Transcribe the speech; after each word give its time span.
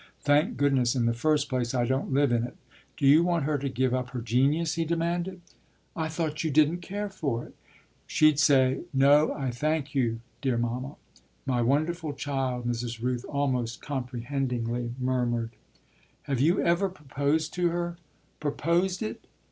Thank 0.21 0.57
goodness, 0.57 0.95
in 0.95 1.05
the 1.05 1.13
first 1.13 1.47
place, 1.47 1.75
I 1.75 1.85
don't 1.85 2.11
live 2.11 2.31
in 2.31 2.43
it. 2.43 2.57
Do 2.97 3.05
you 3.05 3.23
want 3.23 3.43
her 3.43 3.59
to 3.59 3.69
give 3.69 3.93
up 3.93 4.09
her 4.09 4.21
genius?" 4.21 4.73
he 4.73 4.83
demanded. 4.83 5.41
"I 5.95 6.07
thought 6.09 6.43
you 6.43 6.49
didn't 6.49 6.79
care 6.79 7.07
for 7.07 7.45
it." 7.45 7.55
"She'd 8.07 8.39
say, 8.39 8.81
'No 8.95 9.31
I 9.31 9.51
thank 9.51 9.93
you, 9.93 10.21
dear 10.41 10.57
mamma.'" 10.57 10.95
"My 11.45 11.61
wonderful 11.61 12.13
child!" 12.13 12.65
Mrs. 12.65 13.03
Rooth 13.03 13.23
almost 13.29 13.83
comprehendingly 13.83 14.95
murmured. 14.99 15.51
"Have 16.23 16.39
you 16.41 16.59
ever 16.63 16.89
proposed 16.89 17.51
it 17.53 17.61
to 17.61 17.69
her?" 17.69 17.97
"Proposed 18.39 19.03
it?" 19.03 19.27